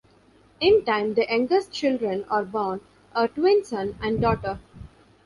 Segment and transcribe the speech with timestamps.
[0.59, 2.81] In time, the youngest children are born,
[3.13, 4.57] a twin son and daughter.